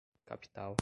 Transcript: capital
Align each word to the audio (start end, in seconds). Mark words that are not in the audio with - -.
capital 0.27 0.77